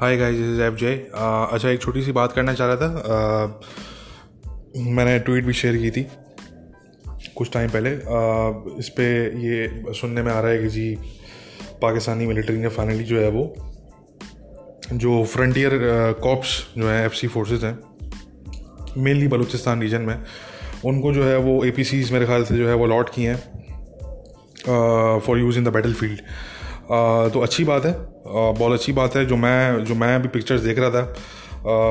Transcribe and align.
Hi 0.00 0.16
guys 0.16 0.36
this 0.36 0.46
is 0.46 0.60
F 0.62 0.74
J 0.74 0.90
अच्छा 1.14 1.68
एक 1.68 1.80
छोटी 1.82 2.02
सी 2.02 2.12
बात 2.12 2.32
करना 2.32 2.52
चाह 2.54 2.66
रहा 2.66 2.76
था। 2.76 2.88
Uh, 3.04 4.86
मैंने 4.88 5.18
ट्वीट 5.18 5.44
भी 5.44 5.52
शेयर 5.52 5.76
की 5.76 5.90
थी 5.90 6.02
कुछ 7.36 7.50
टाइम 7.52 7.70
पहले। 7.70 7.90
Uh, 7.90 8.78
इस 8.78 8.88
पर 8.88 9.32
ये 9.36 9.92
सुनने 9.94 10.22
में 10.22 10.32
आ 10.32 10.40
रहा 10.40 10.50
है 10.50 10.58
कि 10.58 10.68
जी 10.68 10.94
पाकिस्तानी 11.82 12.26
मिलिट्री 12.26 12.56
ने 12.58 12.68
फाइनली 12.68 13.04
जो 13.04 13.20
है 13.20 13.30
वो 13.30 13.54
जो 14.92 15.24
फ्रंटियर 15.24 15.72
कॉप्स 16.22 16.58
uh, 16.60 16.78
जो 16.78 16.88
है 16.88 17.04
एफ़ 17.06 17.14
सी 17.14 17.28
फोर्सेज 17.28 17.64
हैं 17.64 17.78
मेनली 18.96 19.28
बलूचिस्तान 19.28 19.80
रीजन 19.80 20.02
में 20.02 20.16
उनको 20.84 21.12
जो 21.12 21.24
है 21.24 21.36
वो 21.38 21.64
ए 21.64 21.70
पी 21.70 21.84
सीज 21.84 22.12
मेरे 22.12 22.26
ख्याल 22.26 22.44
से 22.44 22.56
जो 22.56 22.68
है 22.68 22.74
वो 22.74 22.84
अलॉट 22.84 23.10
किए 23.14 23.30
हैं 23.30 25.20
for 25.20 25.38
use 25.38 25.58
in 25.58 25.64
the 25.64 25.68
battlefield 25.92 26.20
तो 27.32 27.40
अच्छी 27.40 27.64
बात 27.64 27.84
है। 27.86 28.17
बहुत 28.28 28.72
अच्छी 28.72 28.92
बात 28.92 29.16
है, 29.16 29.24
जो 29.26 29.36
मैं 29.36 29.84
जो 29.84 29.94
मैं 29.94 30.14
अभी 30.14 30.28
पिक्चर्स 30.28 30.60
देख 30.60 30.78
रहा 30.78 30.90
था। 30.90 31.14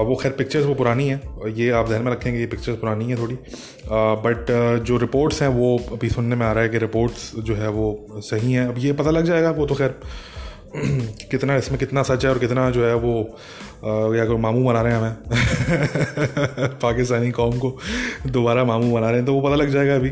वो 0.02 0.16
खैर 0.16 0.32
पिक्चर्स 0.32 0.66
वो 0.66 0.74
पुरानी 0.74 1.08
है, 1.10 1.22
ये 1.48 1.70
आप 1.70 1.88
ध्यान 1.88 2.02
में 2.02 2.12
रखेंगे, 2.12 2.40
ये 2.40 2.46
पिक्चर्स 2.46 2.78
पुरानी 2.78 3.06
है 3.06 3.18
थोड़ी। 3.18 3.36
बट 4.26 4.46
जो 4.84 4.98
रिपोर्ट्स 4.98 5.42
हैं, 5.42 5.50
वो 5.50 5.78
अभी 5.92 6.10
सुनने 6.10 6.36
में 6.36 6.46
आ 6.46 6.52
रहा 6.52 6.64
है 6.64 6.70
कि 6.70 6.78
रिपोर्ट्स 6.78 7.32
जो 7.40 7.56
है 7.56 7.70
वो 7.70 8.08
सही 8.16 8.54
हैं। 8.54 8.68
अब 8.68 8.76
ये 8.78 8.94
पता 8.94 9.12
लग 9.12 9.26
जाएगा, 9.26 9.52
वो 9.52 9.66
तो 9.66 9.76
खैर 9.76 9.96
कितना 11.32 11.56
इसमें 11.56 11.80
कितना 11.80 12.04
सच 12.04 12.26
है 12.26 12.32
और 12.32 12.40
कितना 12.40 12.70
जो 12.72 12.86
है 12.86 12.96
वो 12.96 14.16
या 14.16 14.26
कोई 14.26 14.38
मामू 14.38 14.64
बना 14.66 14.82
रहे 14.82 14.94
हैं 14.94 15.00
हमें, 15.00 15.16
पाकिस्तानी 16.84 17.32
कौम 17.32 17.58
को 17.58 17.78
दोबारा 18.28 18.64
मामू 18.64 18.94
बना 18.94 19.08
रहे 19.08 19.16
हैं 19.16 19.26
तो 19.26 19.34
वो 19.34 19.42
पता 19.42 19.56
लग 19.56 19.70
जाएगा 19.70 19.96
अभी। 19.96 20.12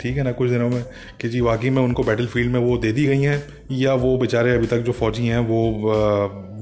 ठीक 0.00 0.16
है 0.16 0.22
ना 0.22 0.32
कुछ 0.32 0.50
दिनों 0.50 0.68
में 0.70 0.82
कि 1.20 1.28
जी 1.28 1.40
वाकई 1.40 1.70
में 1.70 1.82
उनको 1.82 2.02
बैटल 2.02 2.26
फ़ील्ड 2.26 2.52
में 2.52 2.60
वो 2.60 2.76
दे 2.78 2.92
दी 2.92 3.06
गई 3.06 3.22
हैं 3.22 3.42
या 3.72 3.94
वो 3.94 4.16
बेचारे 4.18 4.54
अभी 4.54 4.66
तक 4.66 4.78
जो 4.78 4.92
फौजी 4.92 5.26
हैं 5.26 5.38
वो 5.38 5.62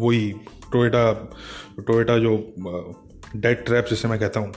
वही 0.00 0.30
टोयोटा 0.72 1.10
टोयोटा 1.80 2.18
जो 2.18 2.36
डेड 3.36 3.64
ट्रैप 3.64 3.86
जिसे 3.90 4.08
मैं 4.08 4.18
कहता 4.18 4.40
हूँ 4.40 4.52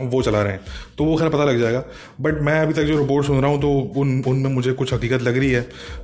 वो 0.00 0.20
चला 0.22 0.42
रहे 0.42 0.52
हैं। 0.52 0.60
तो 0.98 1.04
वो 1.04 1.16
खैर 1.16 1.28
पता 1.28 1.44
लग 1.44 1.58
जाएगा। 1.60 1.82
बट 2.20 2.40
मैं 2.42 2.58
अभी 2.60 2.74
तक 2.74 2.82
जो 2.82 2.98
रिपोर्ट 2.98 3.26
सुन 3.26 3.40
रहा 3.42 3.50
हूँ 3.50 3.60
तो 3.60 3.70
उन 4.00 4.22
उनमें 4.26 4.50
मुझे 4.50 4.72
कुछ 4.72 4.92
हकीकत 4.94 5.22
लग 5.22 5.36
रही 5.38 5.50
है। 5.50 5.60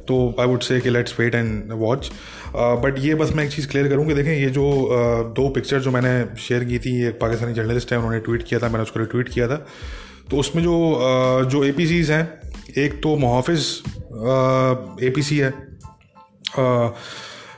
तो 0.08 0.34
आई 0.40 0.46
वुड 0.46 0.60
से 0.60 0.80
कि 0.80 0.90
let's 0.90 1.18
wait 1.20 1.34
and 1.34 1.72
watch 1.72 2.10
but 2.56 2.98
ये 2.98 3.14
बस 3.14 3.32
मैं 3.32 3.44
एक 3.44 3.50
चीज़ 3.50 3.68
क्लियर 3.68 3.88
करूँ 3.88 4.06
कि 4.06 4.14
देखें 4.14 4.32
ये 4.32 4.50
जो 4.50 4.62
uh, 4.62 5.36
दो 5.36 5.48
पिक्चर 5.48 5.80
जो 5.80 5.90
मैंने 5.90 6.12
शेयर 6.38 6.64
की 6.64 6.78
थी 6.78 6.92
एक 7.08 7.18
पाकिस्तानी 7.20 7.54
जर्नलिस्ट 7.54 7.92
है 7.92 7.98
उन्होंने 7.98 8.20
ट्वीट 8.20 8.42
किया 8.42 8.60
था 8.60 8.68
मैंने 8.68 8.82
उसको 8.82 9.00
रिट्वीट 9.00 9.28
किया 9.28 9.48
था। 9.48 9.66
तो 10.30 10.36
उसमें 10.36 10.62
जो 10.62 10.74
जो 11.50 11.64
ए 11.64 11.72
हैं 12.10 12.22
एक 12.78 13.00
तो 13.02 13.16
मुहाफ़ 13.16 13.50
ए 13.50 15.12
है 15.30 15.50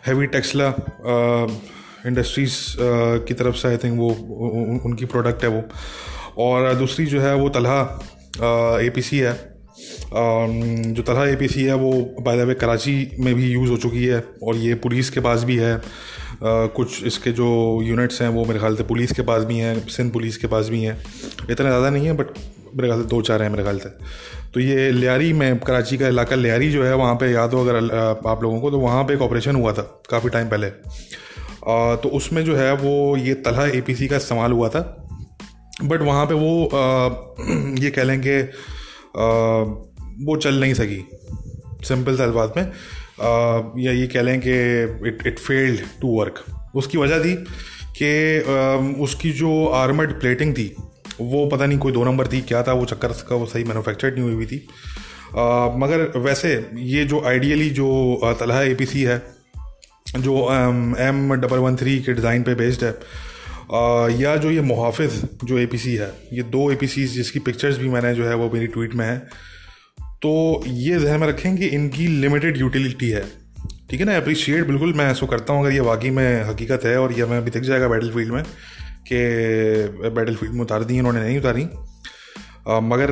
हैवी 0.06 0.26
टेक्सला 0.26 0.68
इंडस्ट्रीज़ 2.06 2.54
की 3.26 3.34
तरफ़ 3.34 3.56
से 3.56 3.68
आई 3.68 3.76
थिंक 3.76 3.98
वो 3.98 4.08
उन, 4.08 4.80
उनकी 4.84 5.04
प्रोडक्ट 5.04 5.42
है 5.44 5.48
वो। 5.50 5.62
और 6.38 6.74
दूसरी 6.74 7.06
जो 7.06 7.20
है 7.20 7.34
वो 7.34 7.48
तलहा 7.48 7.80
ए 8.80 8.90
पी 8.94 9.02
सी 9.02 9.18
है। 9.18 9.32
जो 10.12 11.02
तलहा 11.02 11.26
ए 11.26 11.48
है 11.56 11.74
वो 11.74 11.92
बाय 12.20 12.36
द 12.38 12.46
वे 12.48 12.54
कराची 12.54 12.94
में 13.20 13.34
भी 13.34 13.50
यूज़ 13.52 13.70
हो 13.70 13.76
चुकी 13.76 14.04
है 14.04 14.24
और 14.42 14.56
ये 14.56 14.74
पुलिस 14.84 15.10
के 15.10 15.20
पास 15.20 15.44
भी 15.44 15.56
है। 15.56 15.80
कुछ 16.42 17.02
इसके 17.04 17.32
जो 17.32 17.48
यूनिट्स 17.82 18.22
हैं 18.22 18.28
वो 18.28 18.44
मेरे 18.44 18.58
ख्याल 18.58 18.76
से 18.76 18.82
पुलिस 18.84 19.12
के 19.12 19.22
पास 19.22 19.44
भी 19.44 19.58
हैं 19.58 19.88
सिंध 19.88 20.12
पुलिस 20.12 20.36
के 20.36 20.46
पास 20.46 20.68
भी 20.68 20.82
हैं। 20.82 20.96
इतना 21.50 21.68
ज़्यादा 21.68 21.90
नहीं 21.90 22.06
है 22.06 22.12
बट 22.12 22.26
मेरे 22.76 22.88
ख्याल 22.88 23.02
से 23.02 23.08
दो 23.08 23.20
चार 23.22 23.42
हैं 23.42 23.50
मेरे 23.50 23.62
ख्याल 23.62 23.78
से। 23.78 23.88
तो 24.54 24.60
ये 24.60 24.90
लियारी 24.90 25.32
में 25.32 25.58
कराची 25.58 25.96
का 25.98 26.08
इलाका 26.08 26.36
लियारी 26.36 26.70
जो 26.72 26.84
है 26.84 26.94
वहाँ 26.96 27.14
पे 27.14 27.30
याद 27.32 27.54
हो 27.54 27.60
अगर 27.64 27.76
आप 28.26 28.42
लोगों 28.42 28.60
को 28.60 28.70
तो 28.70 28.78
वहाँ 28.78 29.04
पे 29.04 29.14
एक 29.14 29.22
ऑपरेशन 29.22 29.56
हुआ 29.56 29.72
था 29.72 29.82
काफ़ी 30.10 30.28
टाइम 30.28 30.48
पहले। 30.48 30.66
आ, 30.66 31.96
तो 31.96 32.08
उसमें 32.08 32.44
जो 32.44 32.56
है 32.56 32.72
वो 32.76 33.16
ये 33.16 33.34
तलहा 33.34 33.66
ए 33.66 33.80
का 34.02 34.16
इस्तेमाल 34.16 34.52
हुआ 34.52 34.68
था। 34.68 34.80
बट 35.84 36.02
वहाँ 36.02 36.26
पे 36.26 36.34
वो 36.34 36.66
आ, 36.66 37.08
ये 37.82 37.90
कह 37.90 38.04
लें 38.04 38.20
कि 38.20 38.40
वो 40.24 40.36
चल 40.36 40.60
नहीं 40.60 40.74
सकी। 40.74 41.04
सिंपल 41.84 42.16
सा 42.16 42.26
बात 42.26 42.54
में 42.56 42.64
आ, 42.64 43.28
या 43.78 43.92
ये 43.92 44.06
कह 44.06 44.22
लें 44.22 44.40
कि 44.40 44.52
it 45.08 45.18
it 45.26 45.38
failed 45.38 45.80
to 46.00 46.08
work 46.18 46.44
उसकी 46.74 46.98
वजह 46.98 47.22
थी 47.24 47.34
कि 48.02 48.10
उसकी 49.02 49.32
जो 49.32 49.66
आर्मड 49.66 50.18
प्लेटिंग 50.20 50.54
थी 50.54 50.74
वो 51.20 51.46
पता 51.46 51.66
नहीं 51.66 51.78
कोई 51.78 51.92
दो 51.92 52.04
नंबर 52.04 52.26
थी 52.26 52.40
क्या 52.40 52.62
था 52.62 52.72
वो 52.72 52.84
चक्कर 52.84 53.08
का 53.08 53.34
वो 53.34 53.46
सही 53.46 53.64
मैनुफैक्चर्ड 53.64 54.14
नहीं 54.14 54.24
हुई 54.24 54.34
हुई 54.34 54.46
थी। 54.46 54.66
आ, 55.38 55.68
मगर 55.76 56.18
वैसे 56.18 56.70
ये 56.74 57.04
जो 57.04 57.20
आइडियली 57.26 57.70
जो 57.70 57.88
तलहा 58.40 58.62
ए 58.62 58.76
है 58.94 59.18
जो 60.18 60.36
एम 61.00 61.34
डबल 61.34 61.58
वन 61.58 61.76
थ्री 61.76 61.98
के 62.00 62.12
डिज़ाइन 62.12 62.42
पे 62.42 62.54
बेस्ड 62.54 62.84
है 62.84 62.90
आ, 62.90 64.08
या 64.20 64.36
जो 64.36 64.50
ये 64.50 64.60
मुहाफ़ 64.60 65.02
जो 65.44 65.58
एपीसी 65.58 65.94
है 65.94 66.12
ये 66.32 66.42
दो 66.42 66.70
ए 66.72 66.78
जिसकी 66.84 67.38
पिक्चर्स 67.38 67.78
भी 67.78 67.88
मैंने 67.88 68.14
जो 68.14 68.28
है 68.28 68.34
वो 68.34 68.50
मेरी 68.50 68.66
ट्वीट 68.66 68.94
में 68.94 69.06
है 69.06 69.18
तो 70.22 70.62
ये 70.66 70.98
जहन 70.98 71.20
में 71.20 71.28
रखें 71.28 71.56
कि 71.56 71.66
इनकी 71.66 72.06
लिमिटेड 72.06 72.56
यूटिलिटी 72.56 73.08
है। 73.10 73.22
ठीक 73.90 74.00
है 74.00 74.06
ना? 74.06 74.16
अप्रिशिएट 74.16 74.66
बिल्कुल 74.66 74.92
मैं 74.92 75.10
ऐसा 75.10 75.26
करता 75.26 75.52
हूँ 75.52 75.66
अगर 75.66 75.74
ये 75.74 75.80
वाकई 75.80 76.10
में 76.10 76.44
हकीकत 76.44 76.80
है 76.84 76.98
और 76.98 77.12
ये 77.12 77.24
मैं 77.24 77.38
अभी 77.38 77.50
दिख 77.50 77.62
जाएगा 77.62 77.88
बैटल 77.88 78.10
फ़ील्ड 78.10 78.32
में 78.32 78.42
कि 79.06 80.08
बैटल 80.08 80.34
फ़ील्ड 80.34 80.54
में 80.54 80.60
उतार 80.60 80.84
दी, 80.84 80.98
इन्होंने 80.98 81.20
नहीं 81.20 81.38
उतारी। 81.38 81.64
मगर 82.84 83.10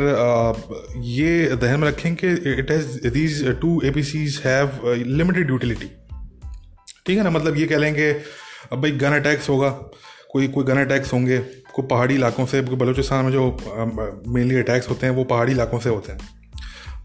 ये 1.04 1.56
ध्यान 1.56 1.80
में 1.80 1.88
रखें 1.88 2.14
कि 2.14 2.28
it 2.52 2.70
has 2.70 3.08
these 3.08 3.46
two 3.60 3.80
A 3.84 3.90
P 3.90 4.02
Cs 4.04 4.40
have 4.46 4.80
limited 5.08 5.50
utility 5.50 5.90
ठीक 7.06 7.16
है 7.18 7.24
ना? 7.24 7.30
मतलब 7.30 7.56
ये 7.56 7.66
कह 7.66 7.78
लें 7.78 7.94
कि, 7.94 8.08
अब 8.72 8.80
भाई 8.82 8.90
गन 8.92 9.12
अटैक्स 9.12 9.48
होगा, 9.48 9.68
कोई 10.32 10.48
कोई 10.48 10.64
गन 10.64 10.78
अटैक्स 10.78 11.12
होंगे, 11.12 11.38
कोई 11.74 11.86
पहाड़ी 11.86 12.14
इलाकों 12.14 12.46
से 12.46 12.60
बलूचिस्तान 12.62 13.24
में 13.24 13.32
जो 13.32 14.22
मेनली 14.28 14.56
अटैक्स 14.56 14.88
होते 14.90 15.06
हैं, 15.06 15.14
वो 15.14 15.24
पहाड़ी 15.24 15.52
इलाकों 15.52 15.78
से 15.78 15.88
होते 15.88 16.12
हैं। 16.12 16.18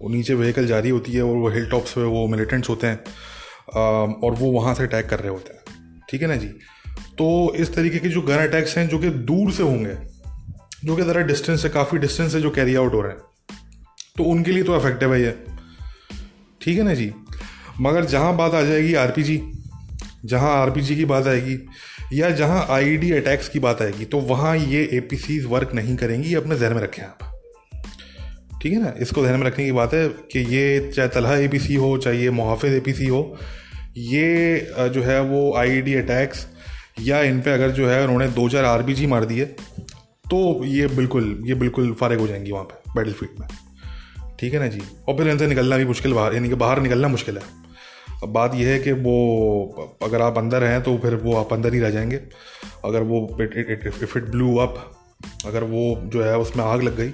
वो 0.02 0.10
नीचे 0.10 0.34
व्हीकल 0.34 0.68
जारी 0.68 0.90
होती 0.90 1.12
है, 1.12 1.22
और 1.22 1.36
वो 1.36 1.50
हिल 1.50 1.70
टॉप्स 1.70 1.94
पे 1.94 2.04
वो 2.04 2.28
मिलिटेंट्स 2.28 2.70
होते 2.70 2.88
हैं 2.88 3.00
और 4.22 4.36
वो 4.36 4.52
वहाँ 4.52 4.74
से 4.76 4.84
अटैक 4.84 5.10
कर 5.10 5.20
रहे 5.20 5.30
होते 5.30 5.54
हैं। 5.54 6.02
ठीक 6.10 6.22
है 6.22 6.28
ना 6.28 6.36
जी? 6.36 6.52
तो 7.18 7.54
इस 7.56 7.74
तरीके 7.74 8.00
के 8.00 8.10
जो 8.10 8.22
गन 8.22 8.38
अटैक्स 8.38 8.78
हैं, 8.78 8.88
जो 8.90 9.00
कि 9.00 9.10
दूर 9.10 9.52
से 9.52 9.64
होंगे, 9.64 9.96
जो 10.86 10.96
कि 10.96 11.04
ज़रा 11.04 11.22
डिस्टेंस 11.22 11.62
से, 11.62 11.70
काफ़ी 11.70 11.98
डिस्टेंस 11.98 12.32
से 12.32 12.42
जो 12.42 12.50
कैरी 12.50 12.76
आउट 12.76 12.94
हो 12.94 13.02
रहे 13.02 13.12
हैं 13.12 13.22
तो 14.18 14.24
उनके 14.24 14.52
लिए 14.52 14.64
तो 14.64 14.74
अफेक्टिव 14.74 15.14
है 15.14 15.22
ये। 15.22 15.32
ठीक 16.62 16.78
है 16.78 16.84
ना 16.84 16.94
जी? 16.94 17.12
मगर 17.82 18.06
जहाँ 18.06 18.36
बात 18.38 18.54
आ 18.54 18.62
जाएगी 18.62 18.94
आरपीजी 18.96 19.42
जहाँ 20.26 20.52
आर 20.56 20.72
पी 20.72 20.82
जी 20.82 20.96
की 20.96 21.06
बात 21.06 21.28
आएगी, 21.28 21.58
या 22.14 22.30
जहाँ 22.32 22.66
आई 22.70 22.98
डी 22.98 23.12
अटैक्स 23.12 23.50
की 23.50 23.60
बात 23.60 23.82
आएगी 23.82 24.06
तो 24.06 24.20
वहाँ 24.22 24.56
ये 24.58 24.84
ए 24.84 25.40
वर्क 25.46 25.74
नहीं 25.74 25.96
करेंगी, 25.96 26.30
ये 26.30 26.36
अपने 26.36 26.56
जहन 26.56 26.74
में 26.74 26.82
रखें 26.82 27.04
आप। 27.04 27.30
ठीक 28.62 28.74
है 28.74 28.82
ना? 28.82 28.94
इसको 29.00 29.22
ध्यान 29.22 29.40
में 29.40 29.46
रखने 29.48 29.66
की 29.66 29.72
बात 29.72 29.94
है 29.94 30.08
कि 30.32 30.40
ये 30.56 30.92
चाहे 30.96 31.08
तलहा 31.10 31.36
ए 31.36 31.48
पी 31.48 31.60
सी 31.60 31.76
हो, 31.76 31.98
चाहे 31.98 32.18
ये 32.18 32.30
मुहाफ़ 32.32 32.66
ए 32.66 32.80
पी 32.80 32.94
सी 32.94 33.08
हो, 33.08 33.38
ये 33.98 34.68
जो 34.90 35.04
है 35.04 35.22
वो 35.22 35.54
आई 35.56 35.82
डी 35.82 35.94
अटैक्स 35.96 36.46
या 36.98 37.22
इन 37.22 37.40
पर 37.42 37.52
अगर 37.52 37.70
जो 37.70 37.90
है 37.90 38.04
उन्होंने 38.04 38.28
दो 38.28 38.50
चार 38.50 38.66
आर 38.66 39.08
मार 39.08 39.26
दिए 39.26 39.46
तो 40.32 40.66
ये 40.66 40.88
बिल्कुल 40.88 41.42
ये 41.46 41.54
बिल्कुल 41.54 41.94
फारग 41.94 42.20
हो 42.20 42.28
जाएँगी 42.28 42.52
वहाँ 42.52 42.64
पर 42.64 42.94
बैटल 42.96 43.14
फ़ील्ड 43.14 43.40
में। 43.40 43.48
ठीक 44.40 44.54
है 44.54 44.60
ना 44.60 44.68
जी? 44.68 44.82
और 45.08 45.18
फिर 45.18 45.28
इनसे 45.28 45.48
निकलना 45.48 45.78
भी 45.78 45.86
मुश्किल, 45.86 46.14
बाहर, 46.14 46.34
यानी 46.34 46.50
कि 46.50 46.56
बाहर 46.56 46.82
निकलना 46.82 47.08
मुश्किल 47.08 47.38
है। 47.38 47.44
अब 48.24 48.30
बात 48.30 48.56
यह 48.56 48.68
है 48.68 48.80
कि 48.80 48.92
वो, 48.92 49.98
अगर 50.04 50.22
आप 50.22 50.38
अंदर 50.38 50.64
हैं 50.64 50.82
तो 50.82 50.98
फिर 50.98 51.16
वो 51.16 51.36
आप 51.36 51.54
अंदर 51.54 51.74
ही 51.74 51.80
रह 51.80 51.90
जाएँगे। 51.90 52.20
अगर 52.86 53.02
वो 53.02 53.38
इफ़ 53.42 54.18
इट 54.18 54.24
ब्लू 54.24 54.56
अप 54.58 54.92
अगर 55.46 55.64
वो 55.64 56.02
जो 56.06 56.24
है 56.24 56.38
उसमें 56.38 56.64
आग 56.66 56.84
लग 56.84 56.98
गई, 56.98 57.14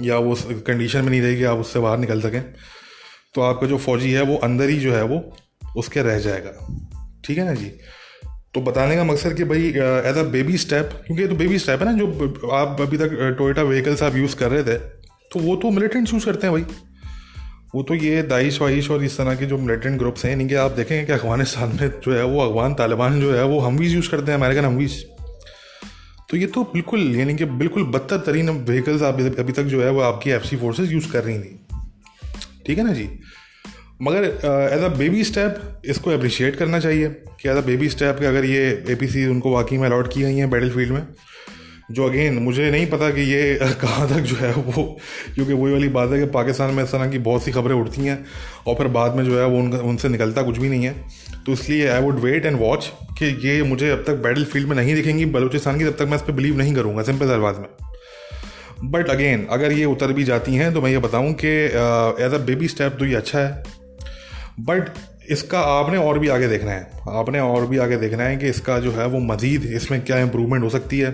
या 0.00 0.18
वो 0.18 0.36
कंडीशन 0.66 1.02
में 1.02 1.10
नहीं 1.10 1.22
रहेगी 1.22 1.44
आप 1.44 1.58
उससे 1.58 1.78
बाहर 1.78 1.98
निकल 1.98 2.20
सकें 2.20 2.42
तो 3.34 3.40
आपका 3.40 3.66
जो 3.66 3.78
फौजी 3.78 4.12
है, 4.12 4.22
वो 4.22 4.36
अंदर 4.36 4.68
ही 4.68 4.78
जो 4.80 4.94
है 4.94 5.02
वो, 5.02 5.36
उसके 5.76 6.02
रह 6.02 6.18
जाएगा। 6.18 6.52
ठीक 7.24 7.38
है 7.38 7.44
ना 7.44 7.54
जी? 7.54 7.72
तो 8.54 8.60
बताने 8.60 8.96
का 8.96 9.04
मकसद 9.04 9.34
कि 9.36 9.44
भाई 9.44 9.68
एज 9.68 10.16
अ 10.18 10.22
बेबी 10.32 10.56
स्टेप 10.58 10.90
क्योंकि 11.06 11.26
तो 11.26 11.34
बेबी 11.34 11.58
स्टेप 11.58 11.80
है 11.80 11.86
ना, 11.86 11.92
जो 11.92 12.50
आप 12.52 12.80
अभी 12.80 12.96
तक 12.98 13.36
टोयोटा 13.38 13.62
व्हीकल्स 13.62 14.02
आप 14.02 14.16
यूज़ 14.16 14.36
कर 14.36 14.50
रहे 14.50 14.62
थे 14.64 14.78
तो 15.32 15.40
वो 15.40 15.56
तो 15.56 15.70
मिलिटेंट्स 15.70 16.12
यूज़ 16.12 16.24
करते 16.26 16.46
हैं 16.46 16.52
भाई। 16.52 16.64
वो 17.74 17.82
तो 17.82 17.94
ये 17.94 18.22
दाइश 18.24 18.60
वाइश 18.60 18.90
और 18.90 19.04
इस 19.04 19.16
तरह 19.18 19.34
के 19.34 19.46
जो 19.46 19.58
मिलिटेंट 19.58 19.98
ग्रुप्स 19.98 20.24
हैं, 20.24 20.32
इनके 20.32 20.54
आप 20.54 20.70
देखेंगे 20.70 21.04
कि 21.06 21.12
अफ़गानिस्तान 21.12 21.68
में 21.70 21.88
जो 22.00 22.14
है, 22.14 22.24
वो 22.24 22.40
अफगान 22.40 22.74
तालिबान 22.74 23.20
जो 23.20 23.32
है, 23.34 23.44
वो 23.44 23.58
हमवीज़ 23.60 23.94
यूज़ 23.94 24.10
करते 24.10 24.32
हैं 24.32 24.38
अमेरिकन 24.38 24.64
हमवीज़ 24.64 25.00
तो 26.30 26.36
ये 26.36 26.46
तो 26.46 26.62
बिल्कुल, 26.64 27.00
यानी 27.16 27.34
कि 27.34 27.44
बिल्कुल 27.44 27.84
बदतर 27.86 28.18
तरीन 28.26 28.50
व्हीकल्स 28.50 29.02
आप 29.02 29.20
अभी 29.38 29.52
तक 29.52 29.62
जो 29.64 29.82
है, 29.82 29.90
वो 29.90 30.00
आपकी 30.02 30.30
एफ़ 30.30 30.44
सी 30.44 30.56
फोर्सेज 30.56 30.92
यूज़ 30.92 31.10
कर 31.12 31.24
रही 31.24 31.38
थी। 31.38 31.58
ठीक 32.66 32.78
है 32.78 32.84
ना 32.84 32.92
जी? 32.92 33.08
मगर 34.00 34.24
एज 34.74 34.82
अ 34.82 34.88
बेबी 34.88 35.24
स्टेप 35.24 35.82
इसको 35.84 36.10
अप्रिशिएट 36.10 36.56
करना 36.56 36.78
चाहिए 36.80 37.08
कि 37.40 37.48
एज 37.48 37.56
अ 37.56 37.60
बेबी 37.66 37.88
स्टेप 37.88 38.18
कि 38.18 38.24
अगर 38.24 38.44
ये 38.44 38.62
ए 38.90 38.94
पी 38.94 39.06
सी 39.06 39.26
उनको 39.26 39.50
वाकई 39.50 39.76
में 39.78 39.86
अलॉट 39.88 40.12
की 40.12 40.22
गई 40.22 40.36
हैं 40.36 40.50
बैटल 40.50 40.70
फ़ील्ड 40.70 40.92
में, 40.92 41.06
जो 41.90 42.08
अगेन 42.08 42.38
मुझे 42.38 42.70
नहीं 42.70 42.86
पता 42.86 43.10
कि 43.10 43.20
ये 43.22 43.58
कहाँ 43.80 44.08
तक 44.08 44.20
जो 44.22 44.36
है 44.36 44.52
वो, 44.52 44.82
क्योंकि 45.34 45.52
वही 45.52 45.72
वाली 45.72 45.88
बात 45.88 46.10
है 46.12 46.18
कि 46.18 46.26
पाकिस्तान 46.32 46.74
में 46.74 46.82
इस 46.84 46.92
तरह 46.92 47.10
की 47.10 47.18
बहुत 47.20 47.44
सी 47.44 47.52
खबरें 47.52 47.74
उठती 47.74 48.04
हैं 48.04 48.24
और 48.66 48.74
फिर 48.74 48.88
बाद 48.88 49.16
में 49.16 49.24
जो 49.24 49.38
है 49.40 49.46
वो 49.46 49.58
उनका, 49.58 49.78
उनसे 49.78 50.08
निकलता 50.08 50.42
कुछ 50.42 50.58
भी 50.58 50.68
नहीं 50.68 50.84
है। 50.84 50.94
तो 51.46 51.52
इसलिए 51.52 51.88
I 51.88 52.02
would 52.02 52.18
wait 52.20 52.46
and 52.46 52.58
watch 52.58 52.90
कि 53.18 53.26
ये 53.48 53.62
मुझे 53.62 53.90
अब 53.90 54.04
तक 54.06 54.22
बैटल 54.24 54.44
फ़ील्ड 54.44 54.68
में 54.68 54.76
नहीं 54.76 54.94
दिखेंगी, 54.94 55.24
बलूचिस्तान 55.26 55.78
की 55.78 55.84
तब 55.84 55.96
तक 55.98 56.08
मैं 56.08 56.16
इस 56.16 56.22
पर 56.22 56.32
बिलीव 56.32 56.56
नहीं 56.58 56.74
करूँगा 56.74 57.02
सिंपल 57.02 57.30
अल्फाज 57.30 57.58
में। 57.58 58.90
बट 58.90 59.08
अगेन 59.08 59.46
अगर 59.50 59.72
ये 59.72 59.84
उतर 59.84 60.12
भी 60.12 60.24
जाती 60.24 60.54
हैं 60.54 60.72
तो 60.74 60.80
मैं 60.82 60.90
ये 60.90 60.98
बताऊँ 61.00 61.32
कि 61.34 61.48
एज 62.24 62.34
अ 62.34 62.38
बेबी 62.46 62.68
स्टेप 62.68 62.96
तो 62.98 63.06
ये 63.06 63.14
अच्छा 63.14 63.38
है। 63.38 63.80
बट 64.60 64.88
इसका 65.30 65.60
आपने 65.60 65.96
और 65.96 66.18
भी 66.18 66.28
आगे 66.28 66.48
देखना 66.48 66.70
है। 66.70 66.90
आपने 67.10 67.40
और 67.40 67.66
भी 67.66 67.78
आगे 67.78 67.96
देखना 67.96 68.24
है 68.24 68.36
कि 68.36 68.48
इसका 68.48 68.78
जो 68.78 68.92
है 68.92 69.06
वो 69.06 69.18
मज़ीद 69.18 69.64
इसमें 69.74 70.00
क्या 70.04 70.18
इम्प्रूवमेंट 70.18 70.64
हो 70.64 70.70
सकती 70.70 70.98
है। 70.98 71.10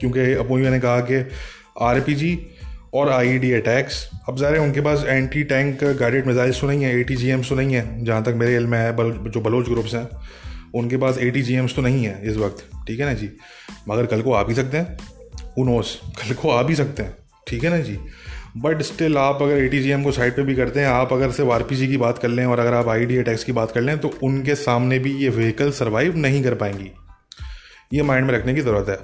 क्योंकि 0.00 0.34
वही 0.34 0.62
मैंने 0.62 0.80
कहा 0.80 1.00
कि 1.00 1.24
आर 1.80 2.04
और 2.94 3.08
आईईडी 3.08 3.52
अटैक्स 3.52 3.96
अब 4.28 4.36
ज़ाहिर 4.36 4.58
उनके 4.58 4.80
पास 4.80 5.04
एंटी 5.06 5.42
टैंक 5.44 5.82
गाइडेड 5.84 6.26
मिज़ाइल्स 6.26 6.60
तो 6.60 6.66
नहीं 6.66 6.84
है 6.84 6.98
ए 7.00 7.02
टी 7.04 7.16
तो 7.42 7.54
नहीं 7.54 7.74
है 7.74 8.04
जहाँ 8.04 8.22
तक 8.24 8.34
मेरे 8.36 8.54
इल्म 8.56 8.74
है 8.74 8.92
बल, 8.96 9.10
जो 9.10 9.40
बलोच 9.40 9.68
ग्रुप्स 9.68 9.94
हैं 9.94 10.08
उनके 10.74 10.96
पास 10.96 11.18
ए 11.18 11.30
टी 11.30 11.42
तो 11.66 11.82
नहीं 11.82 12.04
है 12.04 12.20
इस 12.30 12.36
वक्त। 12.36 12.64
ठीक 12.86 13.00
है 13.00 13.06
ना 13.06 13.12
जी? 13.12 13.30
मगर 13.88 14.06
कल 14.06 14.22
को 14.22 14.32
आ 14.32 14.42
भी 14.42 14.54
सकते 14.54 14.76
हैं। 14.76 14.96
उनोस 15.58 16.00
कल 16.18 16.34
को 16.34 16.50
आ 16.50 16.62
भी 16.62 16.74
सकते 16.74 17.02
हैं। 17.02 17.16
ठीक 17.46 17.64
है 17.64 17.70
ना 17.70 17.78
जी? 17.78 17.98
बट 18.58 18.82
स्टिल 18.82 19.16
आप 19.18 19.42
अगर 19.42 19.56
ए 19.56 19.68
टी 19.68 19.80
जी 19.80 19.90
एम 19.90 20.02
को 20.04 20.12
साइड 20.12 20.36
पे 20.36 20.42
भी 20.42 20.54
करते 20.54 20.80
हैं, 20.80 20.86
आप 20.88 21.12
अगर 21.12 21.30
सिर्फ़ 21.32 21.50
आर 21.50 21.62
की 21.62 21.96
बात 21.96 22.18
कर 22.18 22.28
लें 22.28 22.44
और 22.46 22.58
अगर 22.58 22.74
आप 22.74 22.88
आई 22.88 23.06
डी 23.06 23.16
अटैक्स 23.16 23.44
की 23.44 23.52
बात 23.52 23.72
कर 23.72 23.80
लें 23.80 23.98
तो 23.98 24.12
उनके 24.22 24.54
सामने 24.56 24.98
भी 24.98 25.12
ये 25.14 25.28
व्हीकल 25.30 25.70
सर्वाइव 25.72 26.16
नहीं 26.16 26.42
कर 26.44 26.54
पाएँगी। 26.54 26.90
ये 27.92 28.02
माइंड 28.02 28.26
में 28.26 28.34
रखने 28.34 28.54
की 28.54 28.60
ज़रूरत 28.60 28.88
है। 28.88 28.96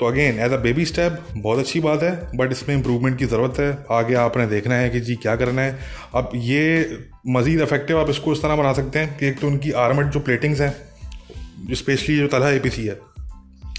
तो 0.00 0.06
again 0.06 0.38
as 0.40 0.52
a 0.52 0.56
baby 0.56 0.84
step 0.84 1.18
बहुत 1.36 1.58
अच्छी 1.58 1.80
बात 1.80 2.02
है 2.02 2.10
बट 2.36 2.52
इसमें 2.52 2.74
इंप्रूवमेंट 2.76 3.18
की 3.18 3.26
ज़रूरत 3.26 3.58
है। 3.60 3.86
आगे 3.90 4.14
आपने 4.14 4.46
देखना 4.46 4.74
है 4.74 4.90
कि 4.90 5.00
जी 5.00 5.14
क्या 5.16 5.36
करना 5.36 5.62
है। 5.62 5.78
अब 6.14 6.30
ये 6.34 6.98
मज़ीद 7.28 7.60
इफ़ेक्टिव 7.60 8.00
आप 8.00 8.10
इसको 8.10 8.32
इस 8.32 8.42
तरह 8.42 8.56
बना 8.56 8.72
सकते 8.72 8.98
हैं 8.98 9.16
कि 9.18 9.26
एक 9.26 9.40
तो 9.40 9.46
उनकी 9.46 9.72
आर्मड 9.78 10.10
जो 10.10 10.20
प्लेटिंग्स 10.20 10.60
हैं 10.60 11.74
स्पेशली 11.74 12.16
जो 12.18 12.26
तला 12.28 12.50
ए 12.50 12.60
है, 12.68 12.98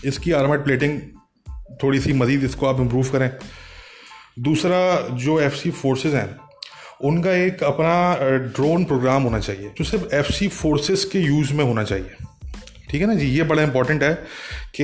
इसकी 0.06 0.31
आर्मड 0.31 0.63
प्लेटिंग 0.63 1.00
थोड़ी 1.83 2.00
सी 2.00 2.13
मज़ीद 2.13 2.44
इसको 2.44 2.65
आप 2.65 2.80
इम्प्रूव 2.80 3.09
करें। 3.09 3.31
दूसरा 4.39 4.80
जो 5.18 5.39
एफ़ 5.39 5.56
सी 5.56 5.71
फोर्सेज 5.71 6.13
हैं, 6.15 6.36
उनका 7.03 7.31
एक 7.36 7.63
अपना 7.63 8.38
ड्रोन 8.47 8.83
प्रोग्राम 8.86 9.24
होना 9.24 9.39
चाहिए, 9.39 9.71
जो 9.77 9.83
सिर्फ़ 9.83 10.15
एफ़ 10.15 10.31
सी 10.33 10.47
फोर्सेज 10.47 11.03
के 11.03 11.19
यूज़ 11.19 11.53
में 11.53 11.63
होना 11.63 11.83
चाहिए। 11.83 12.09
ठीक 12.89 13.01
है 13.01 13.07
ना 13.07 13.13
जी? 13.13 13.27
ये 13.27 13.44
बड़ा 13.44 13.63
इंपॉर्टेंट 13.63 14.03
है 14.03 14.13
कि 14.75 14.83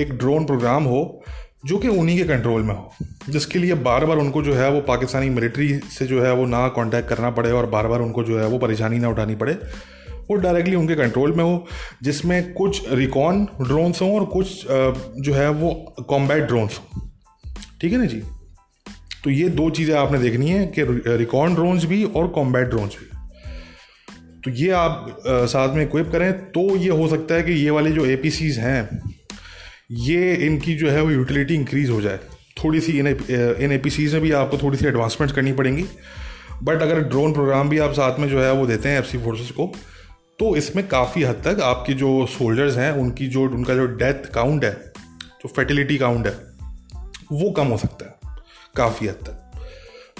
एक 0.00 0.16
ड्रोन 0.18 0.44
प्रोग्राम 0.44 0.84
हो, 0.84 1.24
जो 1.64 1.78
कि 1.78 1.88
उन्हीं 1.88 2.16
के 2.18 2.24
कंट्रोल 2.24 2.62
में 2.62 2.74
हो, 2.74 2.92
जिसके 3.28 3.58
लिए 3.58 3.74
बार 3.82 4.04
बार 4.06 4.18
उनको 4.18 4.42
जो 4.42 4.54
है 4.54 4.70
वो 4.70 4.80
पाकिस्तानी 4.82 5.28
मिलिट्री 5.30 5.68
से 5.90 6.06
जो 6.06 6.22
है 6.22 6.32
वो 6.32 6.46
ना 6.46 6.66
कांटेक्ट 6.68 7.08
करना 7.08 7.30
पड़े 7.30 7.50
और 7.52 7.66
बार 7.66 7.86
बार 7.86 8.00
उनको 8.00 8.24
जो 8.24 8.38
है 8.40 8.46
वो 8.46 8.58
परेशानी 8.58 8.98
ना 8.98 9.08
उठानी 9.08 9.34
पड़े। 9.34 9.52
वो 10.30 10.34
डायरेक्टली 10.36 10.76
उनके 10.76 10.94
कंट्रोल 10.94 11.32
में 11.32 11.44
हो, 11.44 11.66
जिसमें 12.02 12.52
कुछ 12.52 12.92
रिकॉन 12.92 13.44
ड्रोन्स 13.60 14.02
हों 14.02 14.14
और 14.14 14.24
कुछ 14.26 14.66
जो 14.66 15.34
है 15.34 15.48
वो 15.50 15.70
कॉम्बैट 16.08 16.42
ड्रोन्स 16.42 16.78
हों। 16.78 17.00
ठीक 17.80 17.92
है 17.92 17.98
ना 17.98 18.04
जी? 18.04 18.22
तो 19.24 19.30
ये 19.30 19.48
दो 19.48 19.68
चीज़ें 19.70 19.94
आपने 19.96 20.18
देखनी 20.18 20.50
है 20.50 20.66
कि 20.66 20.82
रिकॉन 21.16 21.54
ड्रोन्स 21.54 21.84
भी 21.84 22.04
और 22.04 22.28
कॉम्बैट 22.28 22.66
ड्रोन्स 22.66 22.96
भी। 22.96 23.06
तो 24.44 24.50
ये 24.50 24.70
आप 24.70 25.22
आ, 25.26 25.46
साथ 25.46 25.74
में 25.74 25.82
इक्विप 25.82 26.10
करें 26.12 26.32
तो 26.50 26.76
ये 26.76 26.88
हो 26.88 27.08
सकता 27.08 27.34
है 27.34 27.42
कि 27.42 27.52
ये 27.52 27.70
वाले 27.70 27.90
जो 27.90 28.06
ए 28.06 28.30
हैं 28.58 29.02
ये 29.90 30.34
इनकी 30.36 30.74
जो 30.74 30.90
है 30.90 31.02
वो 31.02 31.10
यूटिलिटी 31.10 31.54
इंक्रीज़ 31.54 31.90
हो 31.90 32.00
जाए। 32.00 32.18
थोड़ी 32.64 32.80
सी 32.80 32.98
इन 32.98 33.06
इन 33.06 33.72
ए 33.72 33.80
में 33.86 34.20
भी 34.20 34.32
आपको 34.32 34.58
थोड़ी 34.58 34.78
सी 34.78 34.86
एडवांसमेंट्स 34.86 35.36
करनी 35.36 35.52
पड़ेंगी। 35.52 35.84
बट 36.62 36.82
अगर 36.82 37.00
ड्रोन 37.00 37.32
प्रोग्राम 37.32 37.68
भी 37.68 37.78
आप 37.78 37.92
साथ 37.92 38.18
में 38.18 38.28
जो 38.28 38.40
है 38.40 38.52
वो 38.52 38.66
देते 38.66 38.88
हैं 38.88 38.98
एफ़ 38.98 39.16
फोर्सेस 39.16 39.50
को 39.50 39.72
तो 40.38 40.56
इसमें 40.56 40.86
काफ़ी 40.88 41.22
हद 41.22 41.42
तक 41.44 41.60
आपके 41.62 41.92
जो 41.92 42.26
सोल्जर्स 42.26 42.76
हैं 42.76 42.90
उनकी 42.92 43.26
जो 43.26 43.42
उनका 43.42 43.74
जो 43.74 43.86
डेथ 43.86 44.32
काउंट 44.32 44.64
है 44.64 44.72
जो 45.12 45.48
फर्टिलिटी 45.48 45.98
काउंट 45.98 46.26
है 46.26 46.32
वो 47.32 47.50
कम 47.50 47.66
हो 47.66 47.76
सकता 47.76 48.06
है। 48.06 48.23
काफ़ी 48.76 49.06
हद 49.06 49.14
तक। 49.14 49.40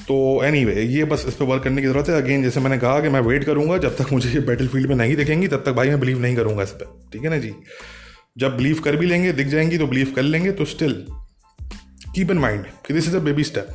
तो 0.01 0.17
एनी 0.45 0.61
anyway, 0.61 0.79
ये 0.79 1.05
बस 1.05 1.25
इस 1.29 1.35
पर 1.35 1.45
वर्क 1.45 1.63
करने 1.63 1.83
की 1.83 1.89
ज़रूरत 1.89 2.09
है। 2.09 2.23
अगेन 2.23 2.43
जैसे 2.43 2.61
मैंने 2.61 2.79
कहा 2.79 3.01
कि 3.01 3.09
मैं 3.09 3.21
वेट 3.21 3.45
करूँगा 3.45 3.79
जब 3.79 3.97
तक 3.97 4.13
मुझे 4.13 4.31
ये 4.31 4.41
बैटल 4.41 4.69
फ़ील्ड 4.69 4.89
में 4.89 4.97
नहीं 4.97 5.17
दिखेंगी 5.17 5.49
तब 5.49 5.63
तक 5.67 5.73
भाई 5.73 5.89
मैं 5.89 6.01
बिलीव 6.01 6.21
नहीं 6.21 6.37
करूँगा 6.37 6.63
इस 6.63 6.71
पर 6.71 7.11
ठीक 7.13 7.23
है 7.23 7.31
ना 7.31 7.39
जी? 7.39 7.53
जब 8.39 8.57
बिलीव 8.57 8.81
कर 8.81 8.97
भी 8.97 9.07
लेंगे 9.07 9.33
दिख 9.33 9.47
जाएँगी 9.47 9.79
तो 9.79 9.87
बिलीव 9.87 10.13
कर 10.17 10.23
लेंगे 10.23 10.53
तो 10.53 10.65
स्टिल 10.65 10.93
कीप 12.15 12.31
इन 12.31 12.39
माइंड 12.39 12.65
कि 12.87 12.95
this 12.95 13.09
is 13.09 13.17
a 13.17 13.21
baby 13.21 13.45
step 13.45 13.69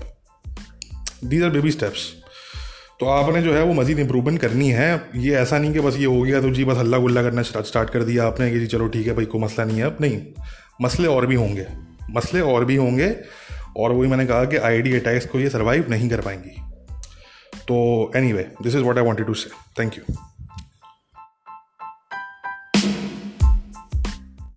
these 1.26 1.44
are 1.44 1.50
baby 1.50 1.72
steps 1.72 2.08
तो 3.00 3.06
आपने 3.06 3.42
जो 3.42 3.54
है 3.54 3.64
वो 3.64 3.74
मजीद 3.74 4.00
इंप्रूवमेंट 4.00 4.40
करनी 4.42 4.70
है। 4.70 4.88
ये 5.16 5.36
ऐसा 5.36 5.58
नहीं 5.60 5.74
कि 5.74 5.80
बस 5.80 5.98
ये 5.98 6.06
हो 6.06 6.22
गया 6.22 6.42
तो 6.42 6.50
जी 6.50 6.64
बस 6.66 6.78
हल्ला 6.78 6.98
गुल्ला 6.98 7.22
करना 7.24 7.42
स्टार्ट 7.42 7.90
कर 7.90 8.04
दिया 8.04 8.26
आपने 8.28 8.52
कि 8.52 8.60
जी 8.60 8.68
चलो 8.68 8.88
ठीक 8.88 9.08
है 9.08 9.14
भाई 9.14 9.26
कोई 9.26 9.42
मसला 9.42 9.66
नहीं 9.66 9.78
है। 9.78 9.84
अब 9.84 9.98
नहीं 10.02 10.22
मसले 10.82 11.08
और 11.08 11.26
भी 11.26 11.36
होंगे। 11.36 11.66
मसले 12.12 12.42
और 12.42 12.66
भी 12.66 12.76
होंगे। 12.76 13.10
और 13.80 13.92
वही 13.92 14.10
मैंने 14.10 14.26
कहा 14.26 14.46
कि 14.46 14.58
आई 14.58 14.82
डी 14.82 14.94
अटैक्स 14.94 15.26
को 15.26 15.40
ये 15.40 15.50
सर्वाइव 15.50 15.90
नहीं 15.90 16.10
कर 16.10 16.22
पाएँगी। 16.22 16.62
तो 17.68 18.12
anyway 18.34 18.52
this 18.64 18.76
is 18.76 18.84
what 18.84 18.98
I 18.98 19.04
wanted 19.04 19.28
to 19.28 19.34
say 19.34 19.50
thank 19.80 19.98
you 19.98 20.14